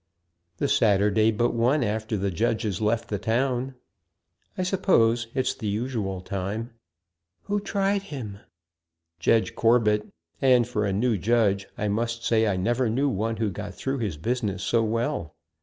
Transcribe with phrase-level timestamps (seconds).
[0.57, 3.75] "The Saturday but one after the Judges left the town,
[4.57, 6.71] I suppose it's the usual time."
[7.43, 8.39] "Who tried him?"
[9.19, 10.07] "Judge Corbet;
[10.41, 13.99] and, for a new judge, I must say I never knew one who got through
[13.99, 15.35] his business so well.